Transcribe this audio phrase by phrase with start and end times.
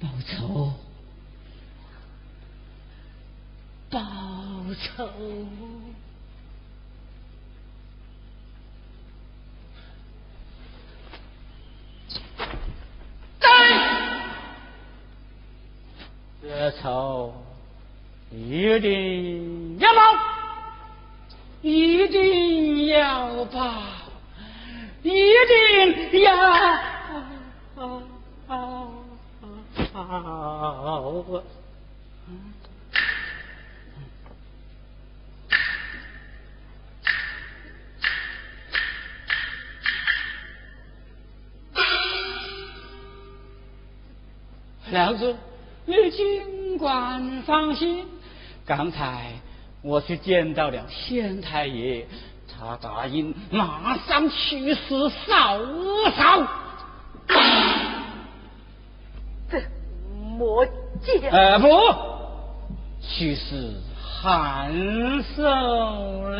[0.00, 0.72] 报仇，
[3.90, 4.00] 报
[4.80, 5.08] 仇。
[16.40, 17.34] 这仇
[18.30, 20.00] 一定要报，
[21.62, 23.74] 一定要报，
[25.02, 25.10] 一
[25.46, 26.34] 定要
[44.90, 45.36] 娘子。
[45.84, 48.06] 你尽管放心，
[48.66, 49.32] 刚才
[49.80, 52.06] 我去见到了县太爷，
[52.46, 55.58] 他答应马上去死扫
[56.16, 56.46] 扫。
[59.50, 59.62] 这
[60.38, 60.64] 我
[61.02, 61.68] 见，呃，不，
[63.00, 64.72] 去是寒
[65.34, 66.38] 瘦了。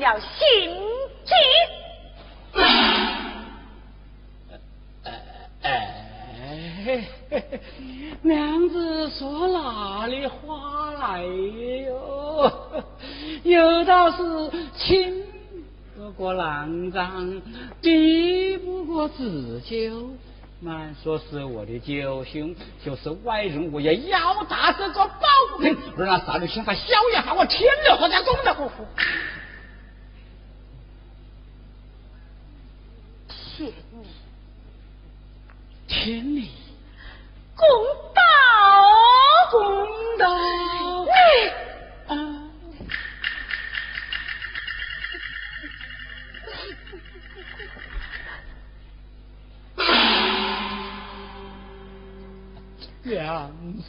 [0.00, 0.06] 去
[8.96, 9.46] 死韩寿
[16.32, 17.42] 良。
[19.08, 20.10] 自救，
[20.60, 22.54] 满说是我的救兄，
[22.84, 25.26] 就是外人，我也要打这个报
[25.60, 25.74] 应。
[25.94, 28.22] 不然杀戮刑罚小爷喊我天了何在？
[28.22, 28.54] 公道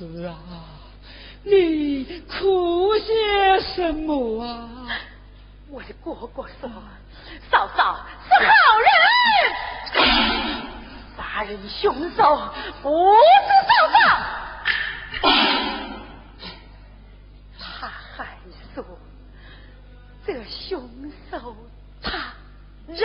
[0.02, 0.36] 子啊，
[1.44, 4.68] 你哭些什么啊？
[5.70, 6.68] 我的哥哥说，
[7.52, 8.90] 嫂嫂是好人，
[11.16, 12.52] 杀人凶手
[12.82, 14.00] 不是嫂嫂。
[17.60, 18.26] 他还
[18.74, 18.84] 说，
[20.26, 20.90] 这凶
[21.30, 21.56] 手
[22.02, 22.34] 他
[22.88, 22.98] 认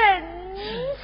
[0.57, 0.97] 识。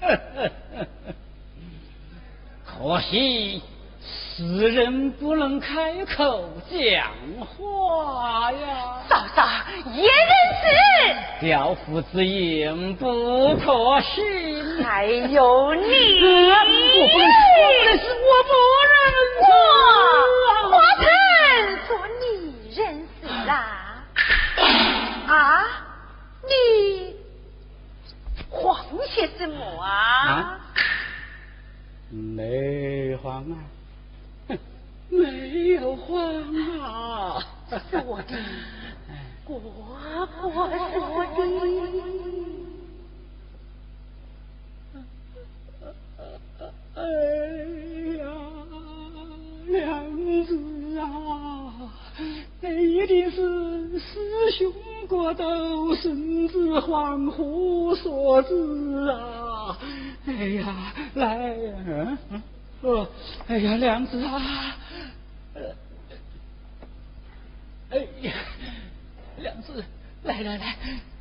[2.64, 3.62] 可惜
[4.36, 7.10] 世人不能开口讲
[7.46, 8.58] 话呀。
[9.08, 9.46] 嫂嫂
[9.94, 10.10] 也认
[10.60, 10.66] 识，
[11.46, 14.82] 刁夫之言不可信。
[14.82, 17.28] 还有你， 我不能
[17.98, 18.50] 是，我不
[18.88, 18.92] 认。
[19.42, 19.48] 我
[20.70, 21.04] 我曾
[21.86, 21.88] 说
[22.20, 22.24] 你
[22.74, 22.80] 认
[23.20, 23.52] 识啦。
[25.26, 25.30] 啊，
[26.48, 26.89] 你慌
[29.10, 30.60] 些什么啊？
[32.10, 33.54] 没慌啊，
[35.08, 36.24] 没有慌
[36.80, 37.40] 啊，
[37.90, 38.36] 是我的。
[39.44, 39.96] 国国
[40.40, 40.72] 说的，
[46.94, 46.98] 哎
[48.18, 48.22] 呀，
[49.68, 49.76] 娘
[50.46, 50.50] 子
[50.98, 51.02] 啊，
[52.18, 54.72] 那一定是师兄
[55.08, 59.78] 过斗，孙子恍惚所致啊。
[60.26, 62.18] 哎呀，来，嗯，
[62.82, 63.08] 哦，
[63.48, 64.76] 哎呀，娘子啊，
[67.90, 68.32] 哎呀，
[69.38, 69.82] 娘子，
[70.24, 70.76] 来来来，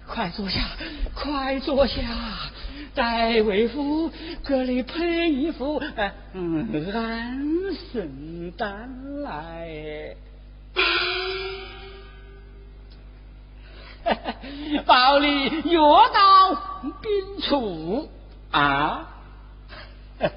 [0.06, 0.60] 快坐下，
[1.16, 2.02] 快坐下，
[2.94, 4.12] 待为夫
[4.46, 5.82] 给你配一副
[6.34, 10.16] 嗯安神丹来，
[14.86, 16.56] 保你药到
[17.02, 18.10] 病除。
[18.52, 19.08] 啊，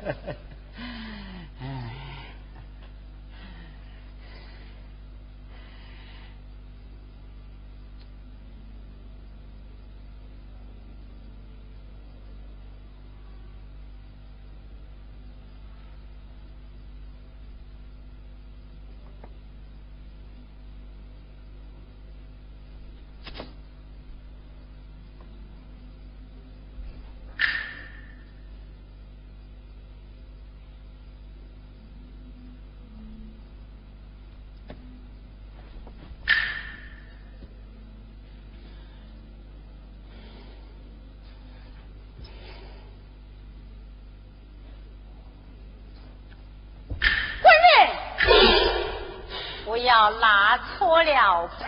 [49.72, 51.66] 不要拿错了配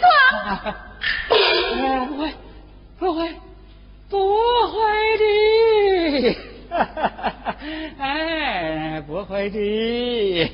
[0.00, 0.74] 双。
[1.38, 2.34] 不会，
[2.98, 3.32] 不会，
[4.10, 4.18] 不
[4.72, 4.82] 会
[5.16, 6.36] 的，
[8.00, 10.52] 哎，不会的，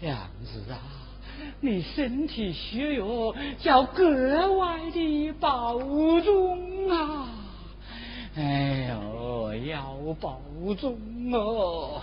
[0.00, 0.82] 娘子啊，
[1.60, 3.32] 你身体虚弱，
[3.62, 7.28] 要格外的保重啊！
[8.36, 10.40] 哎呦，要保
[10.80, 10.98] 重
[11.32, 12.02] 哦！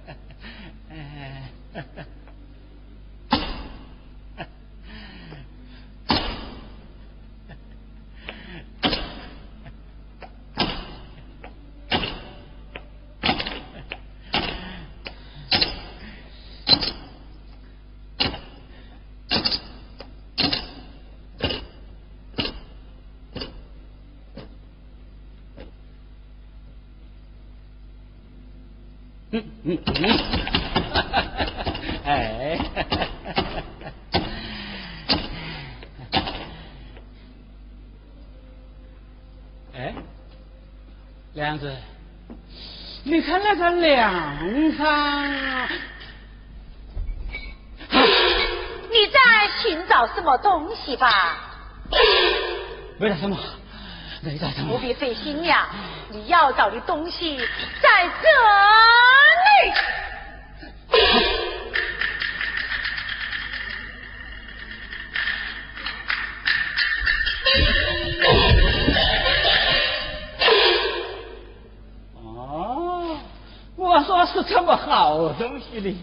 [29.33, 29.93] 嗯嗯嗯，
[32.03, 32.59] 哎，
[39.73, 39.93] 哎，
[41.33, 41.73] 梁子，
[43.05, 45.67] 你看那个梁上，
[47.89, 49.17] 你在
[49.63, 51.37] 寻找什么东西吧？
[52.99, 53.37] 为了什么？
[54.25, 54.73] 为了什么？
[54.73, 55.69] 不必费心呀，
[56.09, 57.37] 你要找的东西
[57.81, 59.00] 在这。
[72.15, 73.17] 哦，
[73.75, 75.95] 我说是这么好东西的，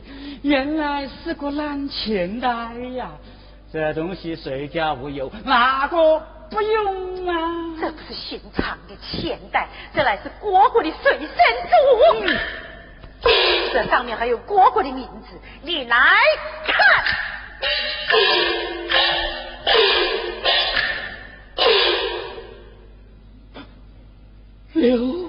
[0.42, 2.48] 原来是个烂钱袋
[2.96, 3.10] 呀！
[3.72, 5.96] 这东西谁家无有，哪个
[6.50, 7.76] 不用啊？
[7.80, 11.28] 这不是寻常的钱袋，这乃是国国的随身珠。
[13.72, 15.96] 这上面还有哥哥的名字，你来
[16.64, 16.74] 看。
[24.72, 25.27] 刘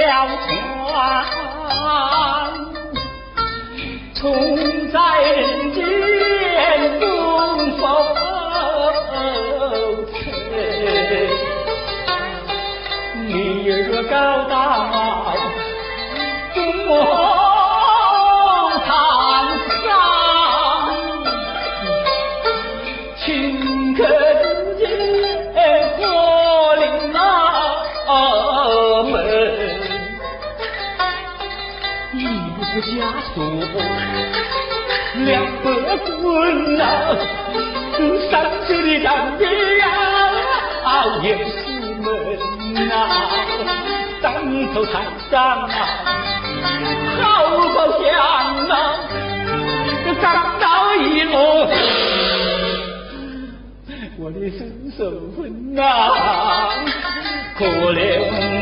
[0.00, 0.48] 要相
[0.86, 0.88] 欢，
[4.18, 4.24] 同
[4.90, 5.80] 在人间
[7.00, 7.04] 东
[7.76, 7.82] 风
[10.06, 10.16] 吹。
[13.26, 13.28] 你
[13.66, 14.14] 若高
[14.48, 14.52] 到
[14.90, 14.94] 我。
[16.54, 17.33] 枷
[33.34, 33.42] 锁
[35.24, 35.70] 两百
[36.22, 36.82] 棍呐，
[38.30, 38.32] 三
[38.66, 39.46] 岁的长爹
[39.78, 39.86] 呀，
[41.22, 41.44] 也是
[42.00, 42.06] 门
[42.88, 42.90] 呐，
[44.22, 44.24] 当
[44.72, 45.68] 头台上啊，
[47.20, 47.24] 好
[47.70, 48.04] 好想
[48.68, 48.72] 啊，
[50.22, 50.24] 刚
[50.60, 51.34] 到一路，
[54.18, 55.82] 我的身手分呐，
[57.58, 57.98] 可怜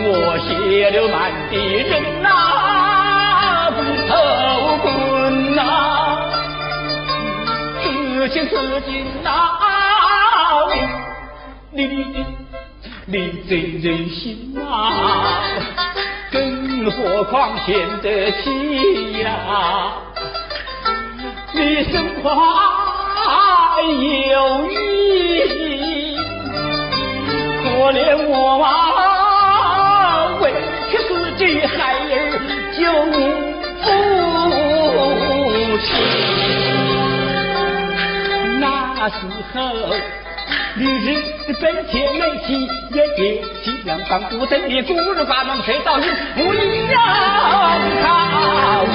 [0.05, 0.09] 我
[0.49, 2.22] 血流满地人
[8.23, 9.59] 此情此景呐，
[11.73, 12.25] 你
[13.07, 15.43] 你最忍心啊，
[16.31, 19.95] 更何况显得起呀？
[21.52, 23.73] 你生花
[24.29, 26.17] 有意，
[27.64, 29.01] 可怜我啊，
[39.02, 39.16] 那时
[39.52, 39.61] 候，
[40.76, 41.21] 女人
[41.61, 46.06] 本钱没气，也别气两方不等你，孤日寡门谁到你
[46.37, 48.87] 不一样好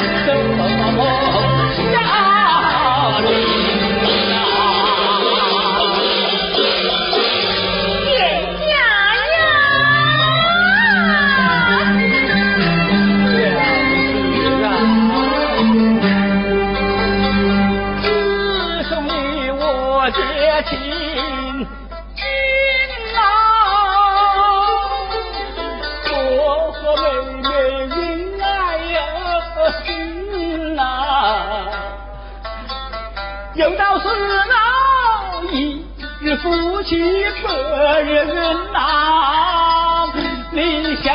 [36.88, 36.96] 夫妻
[37.44, 40.08] 百日恩呐。
[40.53, 41.13] 你想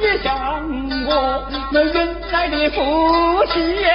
[0.00, 0.32] 也想
[1.06, 3.90] 我那恩爱的夫妻哎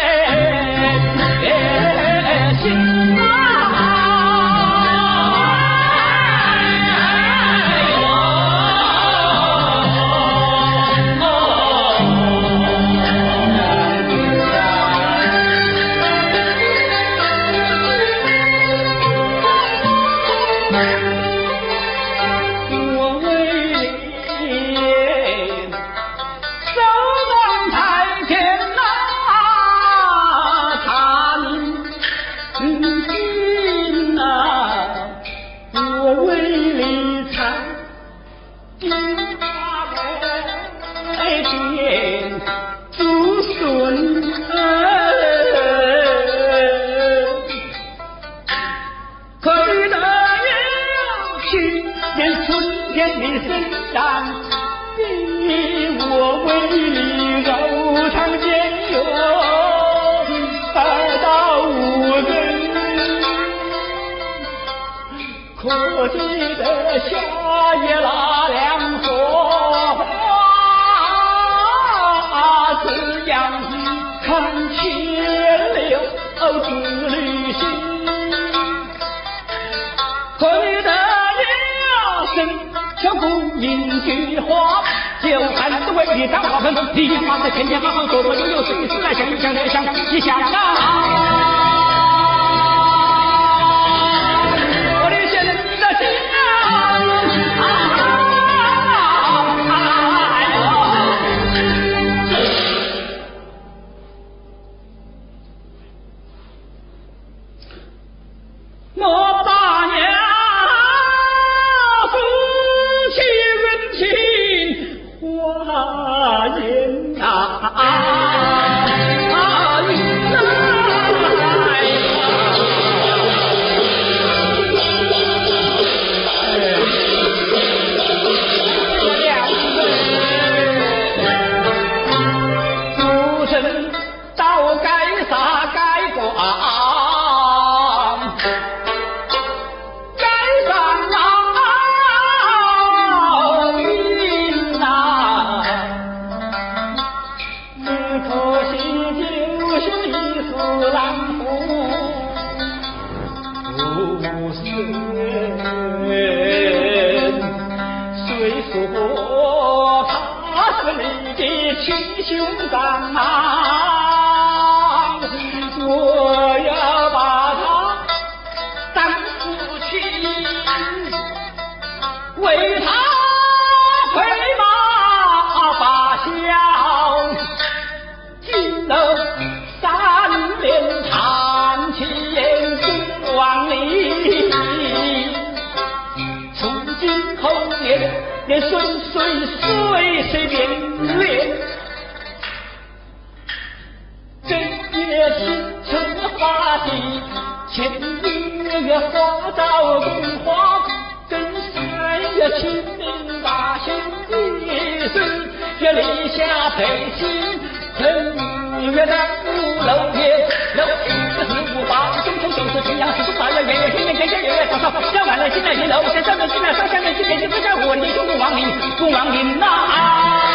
[212.98, 220.55] 阳子不管了爷爷天天爷爷嫂嫂上完了进了一楼我先上面进了上下面进了就这我的兄弟王林不王林呐啊。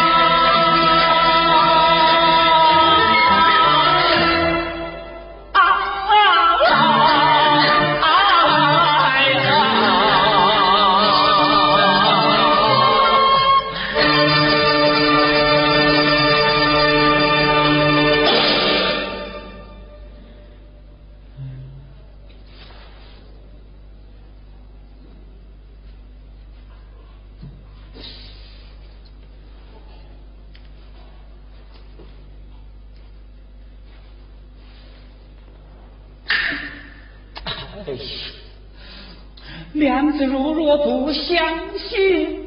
[39.72, 41.36] 娘子如若不相
[41.78, 42.44] 信，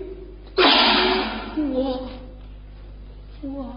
[1.73, 2.07] 我
[3.41, 3.75] 我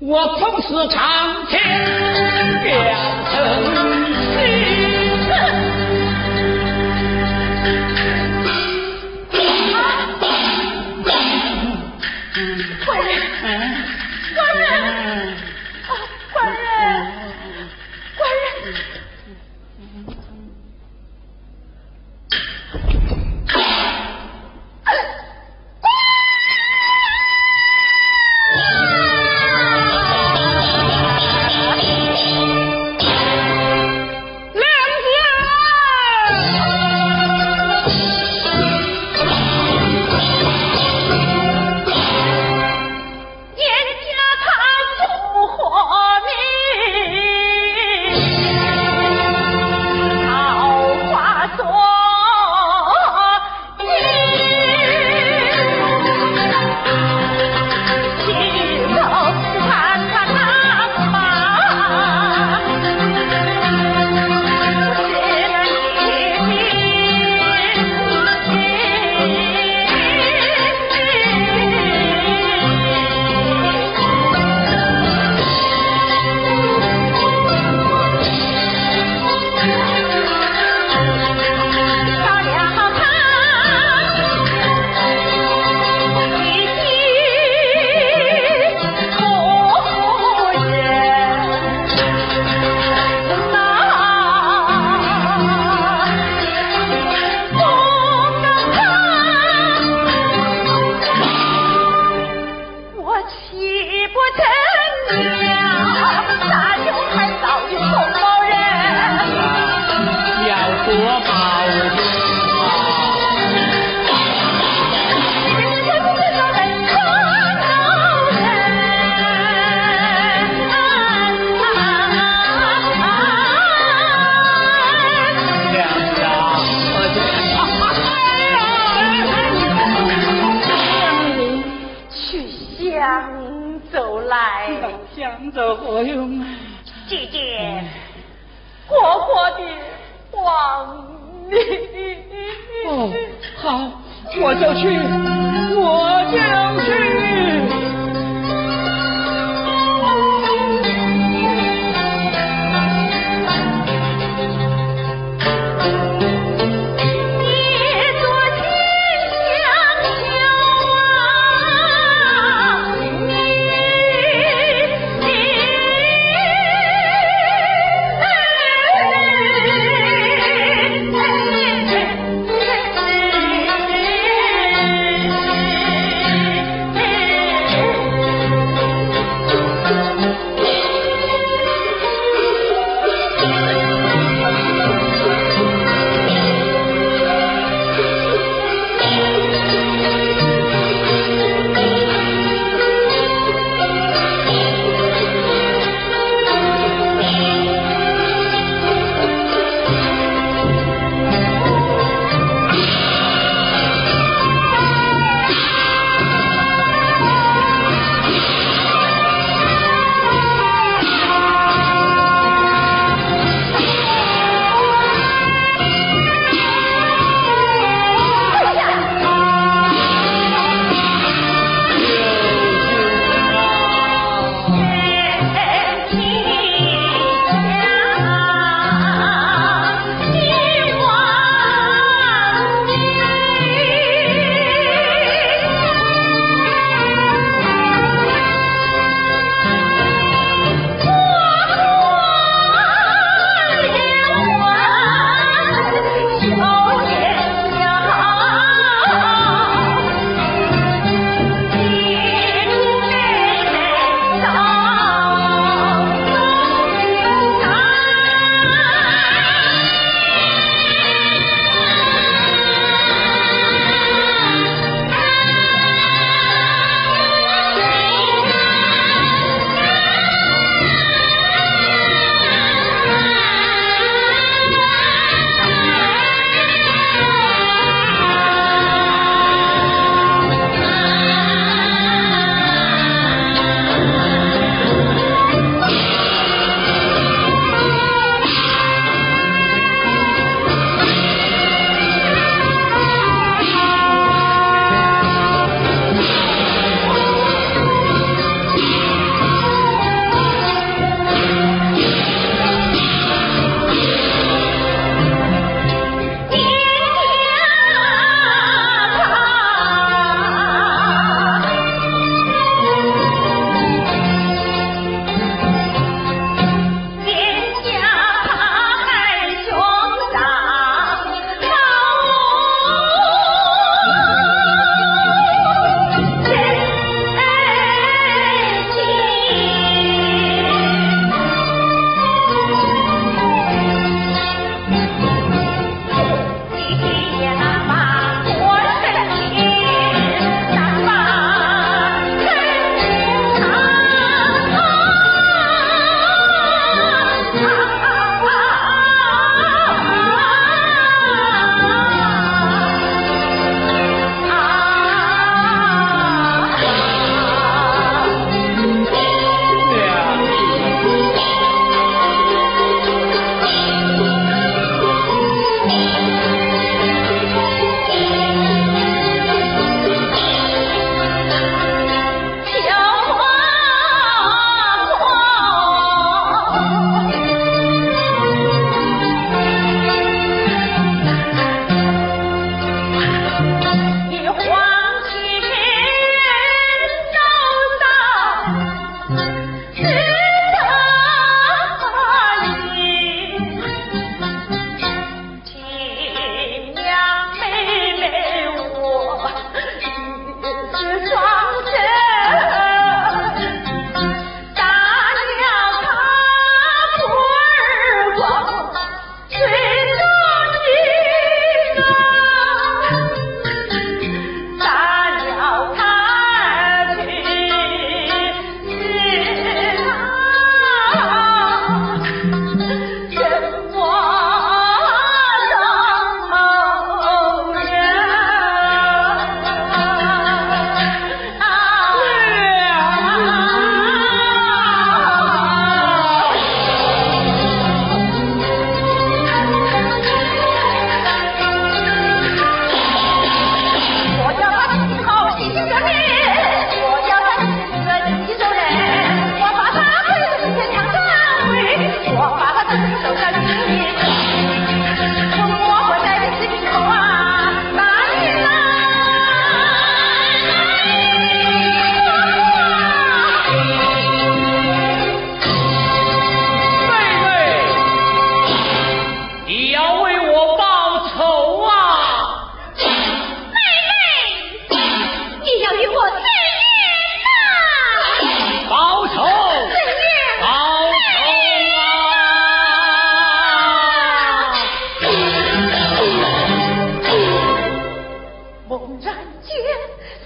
[0.00, 2.94] 我从此长天变
[3.30, 4.31] 成。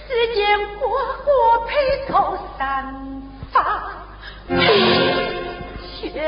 [0.09, 0.87] 只见哥
[1.25, 1.31] 哥
[1.67, 1.75] 披
[2.09, 2.63] 头散
[3.53, 3.93] 发，
[4.49, 4.55] 血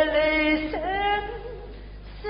[0.04, 0.78] 泪声
[2.22, 2.28] 声。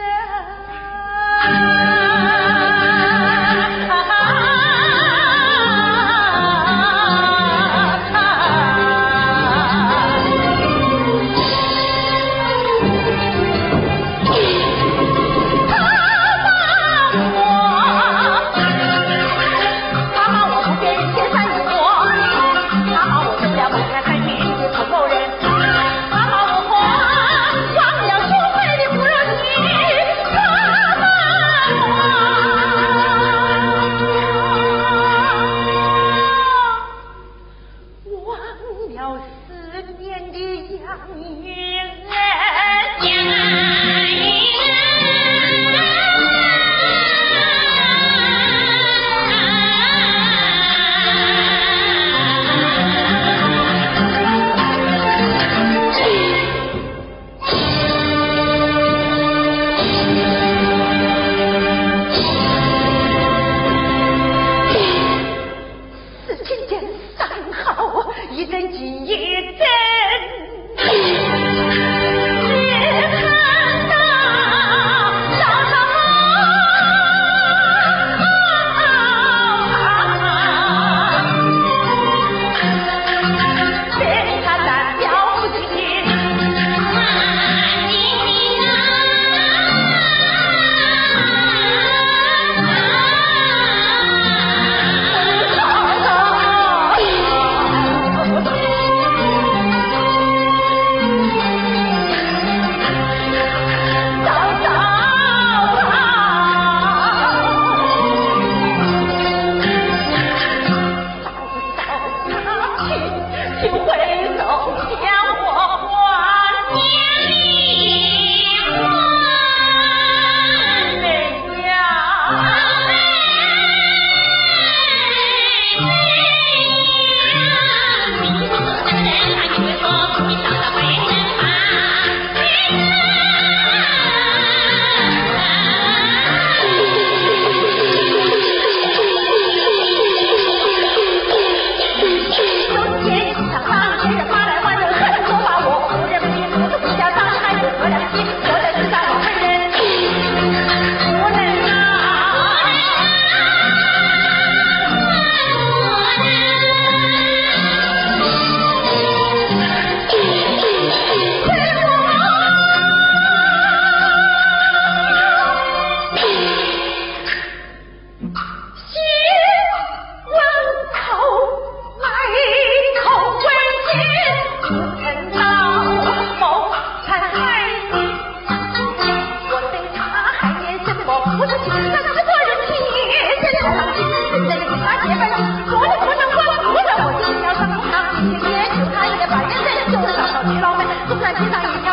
[191.21, 191.88] 再欣赏一。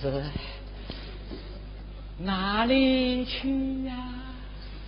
[0.00, 0.24] 子
[2.16, 3.94] 哪里去呀？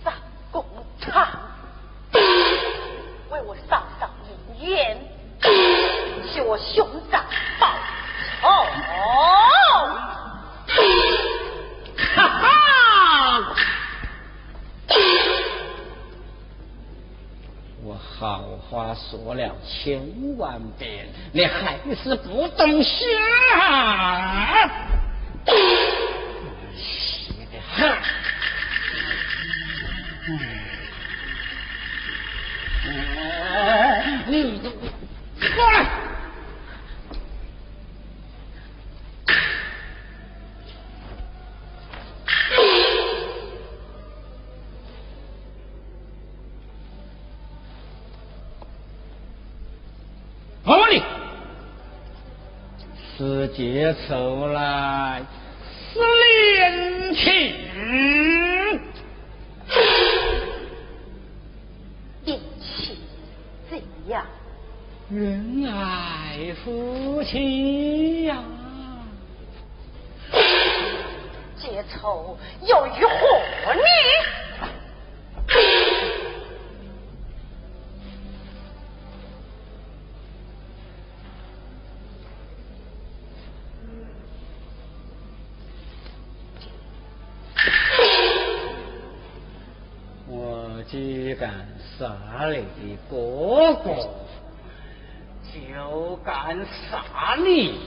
[0.03, 0.11] 上
[0.51, 0.65] 公
[0.99, 1.27] 堂，
[3.29, 4.09] 为我上上
[4.59, 4.97] 阴冤，
[5.39, 7.23] 替我兄长
[7.59, 7.67] 报
[8.41, 8.49] 仇。
[12.15, 12.47] 哈哈！
[17.83, 20.01] 我好话说了千
[20.37, 23.07] 万遍，你还是不动心
[23.59, 24.82] 啊？
[53.17, 55.21] 是结仇来，
[55.93, 57.23] 是恋情。
[62.25, 62.97] 恋情
[63.69, 64.25] 怎样？
[65.09, 68.43] 人爱夫妻呀。
[71.55, 73.81] 结仇又与何呢？
[91.97, 94.09] 杀你的哥哥，
[95.53, 96.57] 就敢
[96.89, 97.79] 杀你。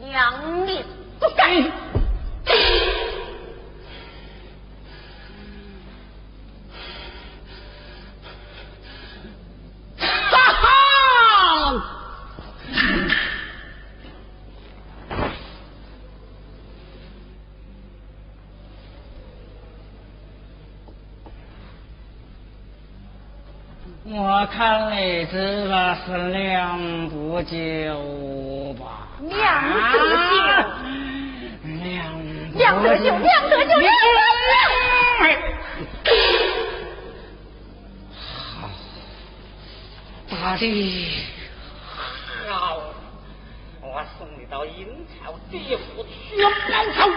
[0.00, 0.84] 娘你
[1.20, 1.97] 不改。
[25.30, 29.08] 这个是两不久吧？
[29.20, 30.80] 两不久啊
[31.82, 31.84] 两
[32.50, 34.48] 不两得救，两得救，两得
[34.86, 35.36] 救！
[38.58, 38.70] 好，
[40.30, 41.24] 大力
[42.48, 42.80] 好，
[43.82, 44.86] 我送你到阴
[45.22, 46.48] 曹地府去报
[46.94, 47.12] 仇。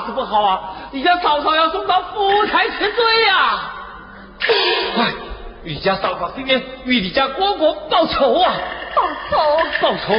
[0.06, 0.60] 事不好啊！
[0.92, 3.72] 你家嫂嫂要送到府台去罪呀！
[4.98, 5.14] 哎，
[5.64, 8.54] 你家嫂嫂今天与你家哥哥报仇啊！
[8.94, 9.36] 报仇！
[9.80, 10.14] 报仇！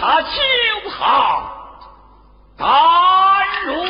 [0.00, 0.28] 他求
[0.90, 1.74] 好，
[2.56, 2.66] 甘
[3.64, 3.84] 如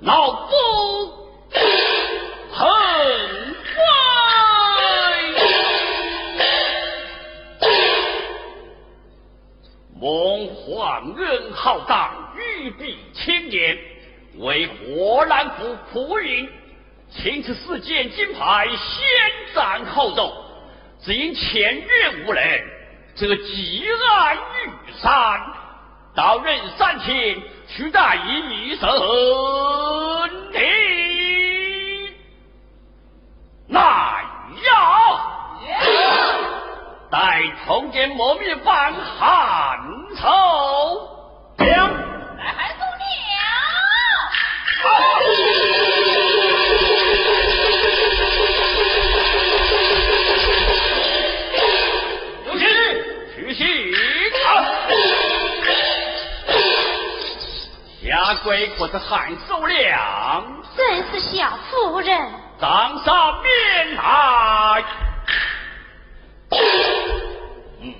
[0.00, 0.52] 老夫
[2.52, 2.66] 恨
[10.00, 13.78] 孟皇恩浩荡，玉璧千年，
[14.38, 16.48] 为霍兰府仆人，
[17.10, 20.45] 请赐四件金牌，先斩后奏。
[21.06, 22.64] 只因前日无人，
[23.14, 25.40] 则积案玉山，
[26.16, 28.88] 到任三天，须待一审
[30.50, 30.58] 理。
[33.68, 33.80] 来
[34.64, 34.74] 呀！
[37.08, 39.78] 待重见磨灭般寒
[40.16, 41.05] 臭
[58.46, 60.44] 下跪可是韩守良？
[60.76, 62.16] 正是小夫人。
[62.60, 64.84] 当上面来。
[67.82, 67.94] 嗯，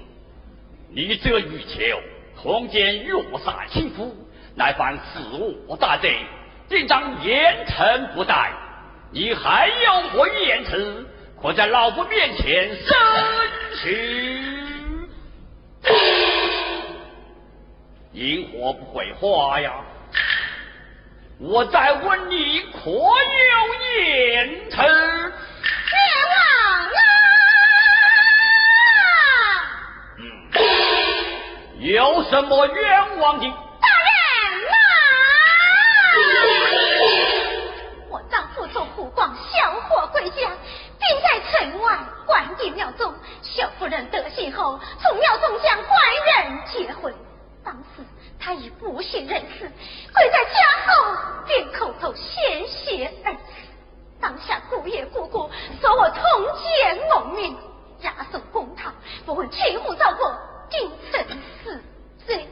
[0.90, 2.00] 你这玉球
[2.40, 3.12] 空见月
[3.44, 4.14] 煞轻浮，
[4.54, 6.24] 乃犯死我大罪，
[6.68, 8.52] 定当严惩不贷。
[9.10, 11.06] 你还有何言辞？
[11.42, 12.96] 可在老夫面前申
[13.82, 14.42] 屈。
[18.12, 19.74] 萤火不会花呀？
[21.38, 23.04] 我再问你，可有
[24.00, 24.76] 言辞？
[24.80, 24.86] 冤
[26.32, 26.40] 枉
[26.88, 26.98] 啊！
[31.78, 33.46] 有什么冤枉的？
[33.50, 34.74] 大人啊！
[38.08, 40.36] 我丈夫从湖广小伙归家，
[40.98, 43.14] 并在城外关帝庙中。
[43.42, 46.00] 小夫人得信后，从庙中将官
[46.44, 47.14] 人结婚。
[48.46, 49.68] 他已不幸人世，
[50.14, 51.16] 跪在家后
[51.48, 53.40] 便口头鲜血而死。
[54.20, 56.22] 当下姑爷姑姑说我通
[56.62, 57.58] 奸蒙命，
[58.02, 58.94] 押送公堂，
[59.24, 60.32] 不问亲户照过。
[60.70, 61.26] 京城
[61.64, 61.82] 死
[62.24, 62.46] 罪，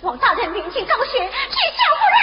[0.00, 2.22] 王大人明镜昭雪，替小夫人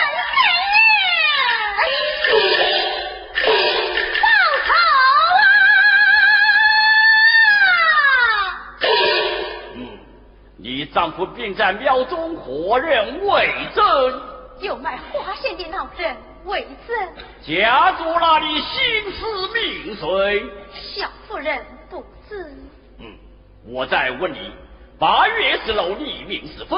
[10.62, 14.22] 你丈夫并在庙中，何人为证？
[14.60, 16.98] 有卖花仙的老人为证。
[17.42, 20.44] 家主那里心思命随？
[20.74, 22.44] 小夫人不知。
[23.00, 23.06] 嗯，
[23.68, 24.52] 我再问你。
[25.00, 26.78] 八月十六黎明时分，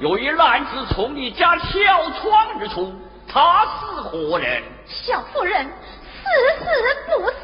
[0.00, 2.92] 有一男子从你家跳窗而出，
[3.28, 4.64] 他是何人？
[4.84, 7.36] 小夫人，是是不是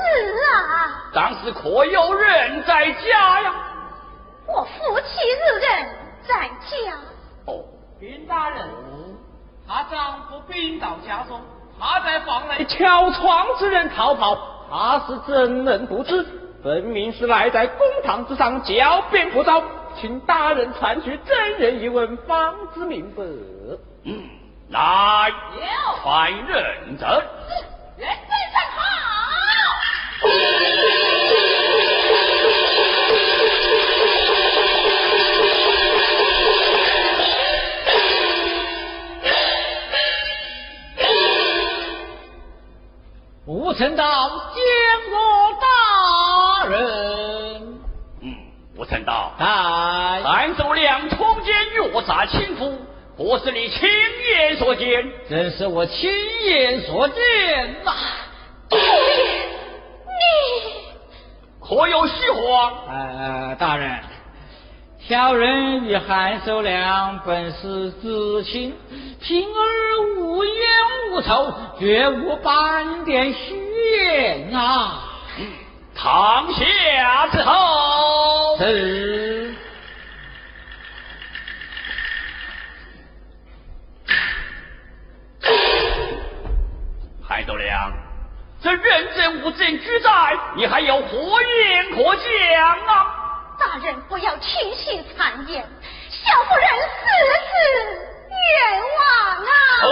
[0.56, 1.04] 啊？
[1.14, 3.54] 当时可有人在家呀？
[4.48, 5.88] 我夫妻日人
[6.26, 6.96] 在家。
[7.46, 7.62] 哦，
[8.00, 8.66] 禀大人，
[9.66, 11.38] 她丈夫病到家中，
[11.78, 14.38] 他在房内敲窗之人逃跑，
[14.70, 16.26] 他是真人不知，
[16.62, 19.62] 分明是赖在公堂之上狡辩不招。
[20.00, 23.22] 请大人传去真人一问，方知明白。
[24.04, 24.22] 嗯，
[24.70, 25.32] 来，
[26.00, 27.08] 传认真。
[53.18, 55.04] 夫，或是你亲眼所见？
[55.28, 56.10] 这是我亲
[56.46, 57.92] 眼所见呐。
[58.70, 58.78] 你
[61.60, 62.72] 可有虚话？
[62.88, 63.98] 呃，大人，
[65.08, 68.74] 小人与韩守良本是至亲，
[69.20, 70.54] 平儿无冤
[71.12, 73.56] 无仇，绝无半点虚
[74.00, 75.04] 言啊。
[75.94, 79.52] 堂下之后是
[87.20, 87.92] 韩斗良，
[88.68, 93.06] 这认证物证俱在，你还有何言可讲啊？
[93.58, 95.66] 大人不要轻信谗言，
[96.10, 96.68] 小夫人
[97.00, 97.06] 死
[97.48, 97.50] 死
[98.60, 99.08] 冤枉
[99.80, 99.88] 啊！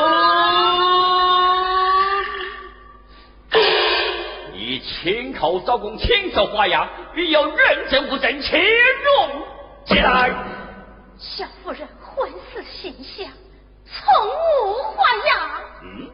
[4.53, 9.43] 你亲口招供，亲手画押，必有认证物证，且容
[9.87, 10.31] 起来。
[11.19, 13.27] 小夫人婚死形象，
[13.87, 14.29] 从
[14.67, 15.63] 无画押。
[15.83, 16.11] 嗯，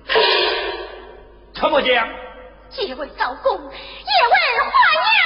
[1.54, 2.08] 陈末将，
[2.72, 3.70] 既为招公，也为
[4.70, 4.72] 花
[5.04, 5.22] 呀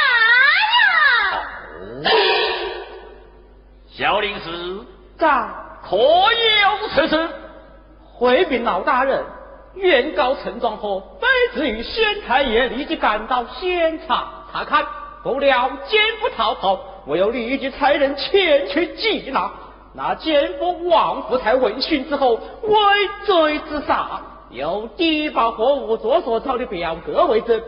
[3.88, 4.84] 小林氏
[5.18, 7.28] 长，可有此事？
[8.14, 9.24] 回禀老大人，
[9.74, 14.84] 原告陈庄后被指与县太爷立即赶到现场查看，
[15.22, 19.50] 不料奸夫逃跑，我又立即差人前去缉拿。
[19.94, 22.78] 那奸夫王福才闻讯之后，畏
[23.24, 24.20] 罪自杀，
[24.50, 27.62] 有低保货物做所造的表格为证。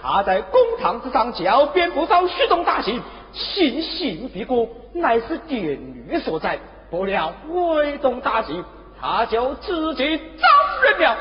[0.00, 3.02] 他在公堂之上狡辩不遭虚动大刑，
[3.32, 5.62] 行刑必过，乃是典
[6.08, 6.58] 狱所在。
[6.90, 8.64] 不料未动大刑，
[9.00, 10.46] 他就自己招
[10.82, 11.16] 认了。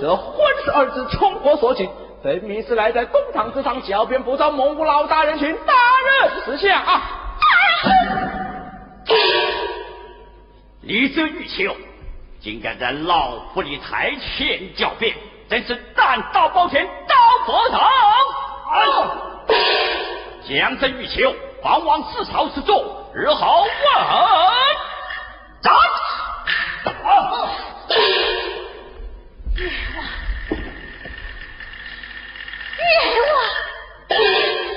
[0.00, 1.88] 这婚事二字从何所起？
[2.22, 5.72] 分明是来在公堂之上狡辩不遭蒙古老大人群大
[6.28, 7.02] 人之下啊！
[10.82, 11.72] 李泽玉秋
[12.48, 15.14] 竟敢在老夫的台前狡辩，
[15.50, 17.78] 真是胆大包天，刀佛堂！
[20.48, 22.82] 将这玉秋放往四朝之中，
[23.14, 23.70] 日后问
[25.60, 25.74] 斩！
[26.86, 26.94] 冤
[27.28, 27.48] 枉！
[34.08, 34.67] 冤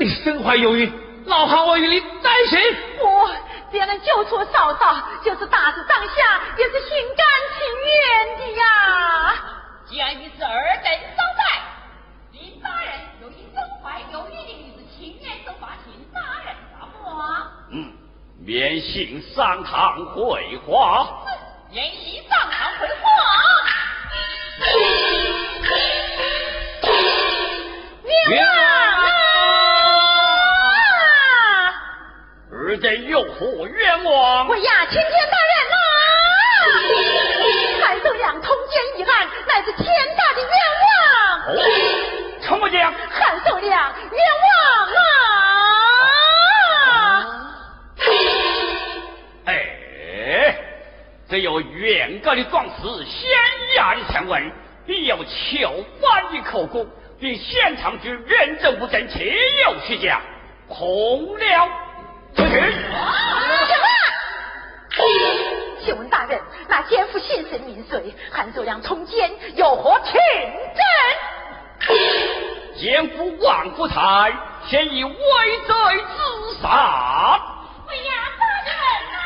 [0.00, 0.90] 你身怀有孕，
[1.26, 2.58] 老汉我与你担心。
[2.98, 3.30] 我
[3.70, 8.64] 只要能救出嫂嫂，就是大事当下，也是心甘情愿的呀。
[9.86, 11.42] 既然你是尔等招待，
[12.32, 17.46] 林大人由于身怀有孕的女子情愿受罚，请大人罚话。
[17.70, 17.92] 嗯，
[18.38, 21.06] 免幸上堂回话。
[21.70, 23.04] 免行上堂回话。
[28.28, 28.79] 冤枉啊！
[32.70, 34.46] 尔等有何冤枉？
[34.46, 35.76] 我呀，青天大人呐、
[37.84, 39.84] 韩寿良通奸一案，乃是天
[40.16, 40.50] 大的冤
[40.80, 40.86] 枉。
[41.48, 41.48] 哦，
[42.40, 44.52] 陈末将，韩寿良冤枉
[44.94, 45.02] 啊！
[49.46, 50.56] 哎，
[51.28, 53.28] 这有原告的状词先
[53.74, 54.48] 押的前文，
[54.86, 56.86] 必有囚犯的口供，
[57.18, 60.20] 并现场之认证物证皆有虚假，
[60.68, 61.68] 空了
[62.34, 62.50] 出去。
[63.66, 63.84] 什么？
[65.82, 68.14] 请问大人，那奸夫姓甚名谁？
[68.30, 70.12] 韩寿良通奸，有何凭
[70.76, 70.82] 证？
[72.76, 74.32] 奸夫王福才
[74.66, 75.12] 现已畏
[75.66, 75.74] 罪
[76.16, 76.68] 自杀。
[76.68, 78.70] 哎呀，大人
[79.12, 79.18] 呐、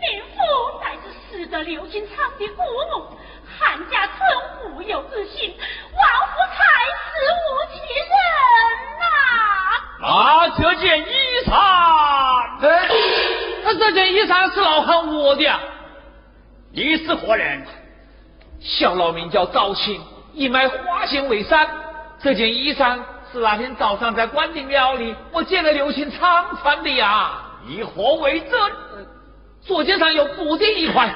[0.00, 0.36] 民妇
[0.80, 3.16] 乃是死得刘金昌的姑母，
[3.58, 3.60] 韩
[3.90, 4.18] 家村
[4.72, 6.58] 无有之心，王福才
[6.94, 8.08] 死无其人
[10.00, 11.04] 呐、那这件衣
[11.46, 11.52] 裳，
[12.62, 12.88] 哎，
[13.64, 15.60] 那这件衣裳是老汉我的呀。
[16.72, 17.66] 你是何人？
[18.60, 20.00] 小老名叫赵青，
[20.32, 21.58] 一脉花钱为生。
[22.22, 22.98] 这件衣裳
[23.32, 27.32] 是那天早上在关帝庙里我见了刘青长穿的呀。
[27.66, 28.58] 以何为证？
[29.62, 31.06] 左肩上有补丁一块。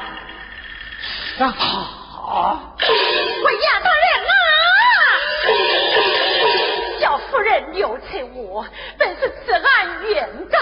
[1.39, 4.25] 啊，喂呀，大人
[7.45, 8.67] 人刘翠我
[8.99, 10.59] 本是此案原告，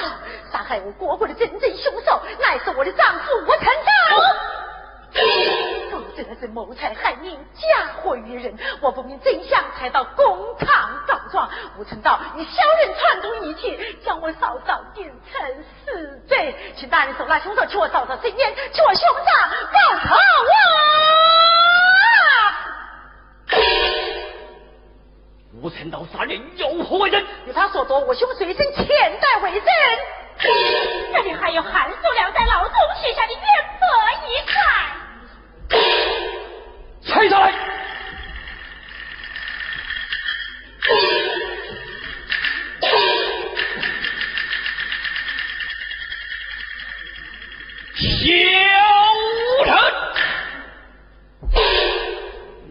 [0.52, 3.90] 杀害我国国的真正凶手乃是我的丈夫吴成道。
[5.90, 11.48] 如真的是谋财害命，嫁祸于人，我不明真相，才到公堂告状。
[11.78, 15.40] 吴成道，你小人串通一气，将我嫂嫂定成
[15.84, 20.14] 死罪，请大人手拉凶手，去我嫂嫂身边，去我兄长报仇
[20.56, 20.58] 啊！
[25.60, 27.22] 吴成道杀人有何为证？
[27.46, 28.86] 有他所夺，我兄随身钱
[29.20, 29.68] 袋为证。
[31.12, 33.42] 这里还有韩寿良在牢中写下的冤
[33.78, 33.86] 责
[34.28, 34.56] 一看。
[37.02, 37.52] 拆下来。
[47.94, 48.00] 小
[49.66, 49.70] 人，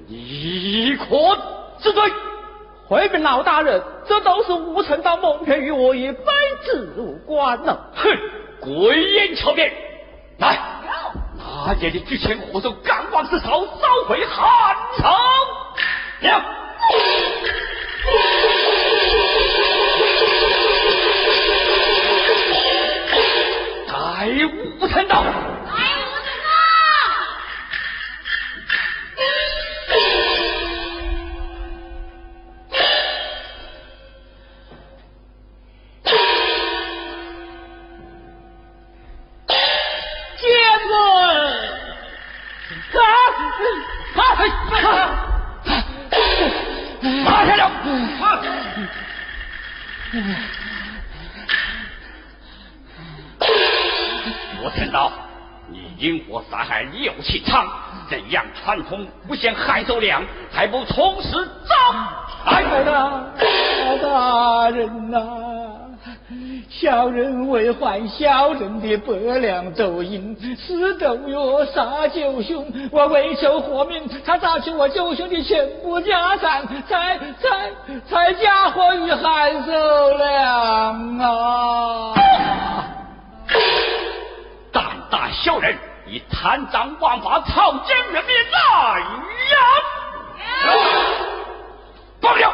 [0.07, 1.05] 你可
[1.81, 2.11] 知罪？
[2.91, 6.25] 回禀老大人，这都是吴成道蒙骗于我，与本
[6.65, 7.89] 子无关了。
[7.95, 8.11] 哼，
[8.59, 9.71] 鬼言巧辩！
[10.39, 10.59] 来，
[11.39, 13.69] 大爷的举前火手赶往之朝，烧
[14.09, 15.09] 回汉朝。
[16.19, 16.43] 了。
[23.87, 24.27] 待
[24.81, 25.23] 武臣到。
[58.63, 61.29] 传统不嫌害走粮，还不从实
[61.67, 61.75] 招？
[62.51, 63.23] 来大
[64.01, 65.19] 大人呐，
[66.69, 77.71] 小人为还小人的百两斗银，私斗约杀九兄，我为求活命，他砸去我九兄的全部家产，才才
[78.09, 82.13] 才嫁祸于韩寿良啊！
[84.71, 85.75] 胆大小人！
[86.11, 89.55] 以贪赃枉法，草菅人命，来呀！
[92.19, 92.53] 报了。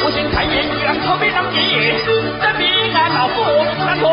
[0.00, 1.98] 我信太野，居可没那么野。
[2.40, 2.62] 这比
[2.94, 3.42] 俺老夫
[3.84, 4.06] 难破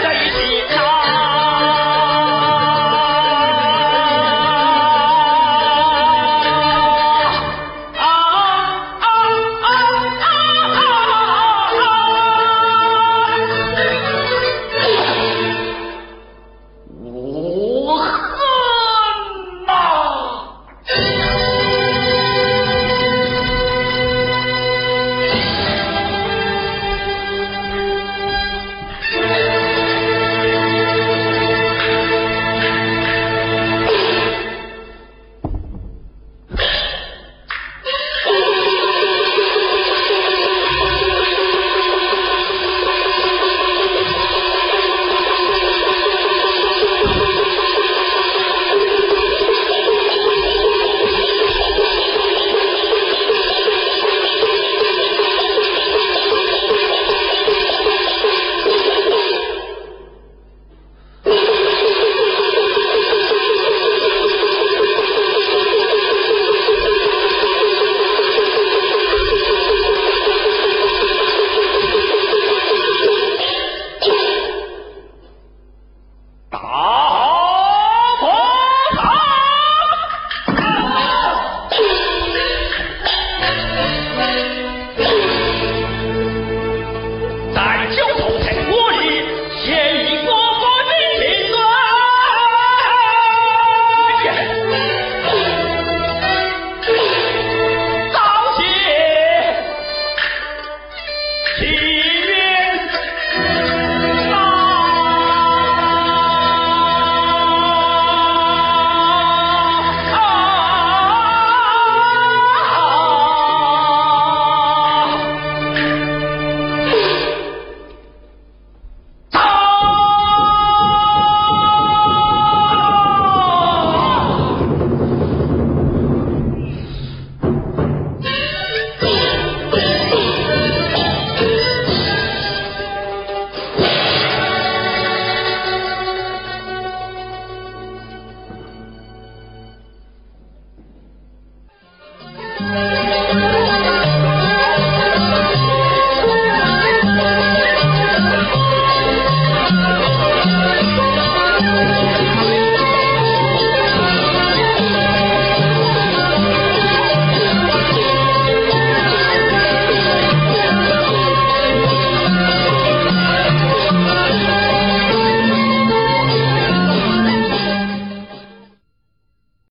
[0.00, 0.89] 这一起。